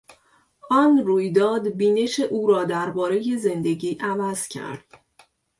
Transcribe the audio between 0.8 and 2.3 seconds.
رویداد بینش